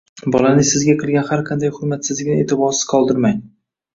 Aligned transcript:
bolaning 0.35 0.63
sizga 0.69 0.95
qilgan 1.01 1.27
har 1.27 1.43
qanday 1.49 1.71
hurmatsizligini 1.75 2.45
e'tiborsiz 2.45 2.87
qoldirmang. 2.95 3.37